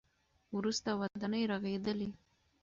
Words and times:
وروسته 0.55 0.89
ودانۍ 0.99 1.43
رغېدلې. 1.51 2.09